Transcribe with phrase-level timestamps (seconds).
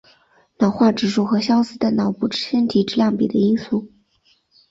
[0.57, 3.87] 脑化指数和相似的脑部身体质量比的因素。